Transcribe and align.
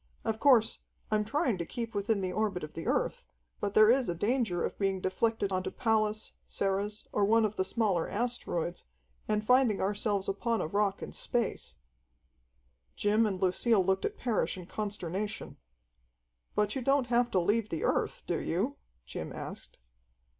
Of 0.25 0.39
course, 0.39 0.79
I'm 1.11 1.23
trying 1.23 1.59
to 1.59 1.63
keep 1.67 1.93
within 1.93 2.21
the 2.21 2.31
orbit 2.31 2.63
of 2.63 2.73
the 2.73 2.87
Earth, 2.87 3.23
but 3.59 3.75
there 3.75 3.91
is 3.91 4.09
a 4.09 4.15
danger 4.15 4.65
of 4.65 4.79
being 4.79 4.99
deflected 4.99 5.51
onto 5.51 5.69
Pallas, 5.69 6.31
Ceres, 6.47 7.07
or 7.11 7.23
one 7.23 7.45
of 7.45 7.55
the 7.55 7.63
smaller 7.63 8.09
asteroids, 8.09 8.83
and 9.27 9.45
finding 9.45 9.79
ourselves 9.79 10.27
upon 10.27 10.59
a 10.59 10.65
rock 10.65 11.03
in 11.03 11.11
space." 11.11 11.75
Jim 12.95 13.27
and 13.27 13.39
Lucille 13.39 13.85
looked 13.85 14.05
at 14.05 14.17
Parrish 14.17 14.57
in 14.57 14.65
consternation. 14.65 15.57
"But 16.55 16.73
you 16.75 16.81
don't 16.81 17.05
have 17.05 17.29
to 17.29 17.39
leave 17.39 17.69
the 17.69 17.83
Earth, 17.83 18.23
do 18.25 18.39
you?" 18.39 18.77
Jim 19.05 19.31
asked. 19.31 19.77